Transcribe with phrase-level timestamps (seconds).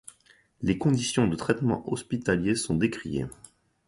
[0.63, 3.27] Les conditions de traitements hospitaliers sont décriées.